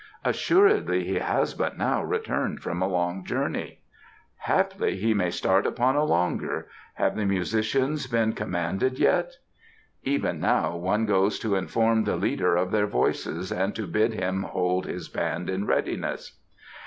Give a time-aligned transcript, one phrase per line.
[0.25, 3.81] "Assuredly he has but now returned from a long journey."
[4.37, 6.67] "Haply he may start upon a longer.
[6.95, 9.33] Have the musicians been commanded yet?"
[10.01, 14.41] "Even now one goes to inform the leader of their voices and to bid him
[14.41, 16.39] hold his band in readiness."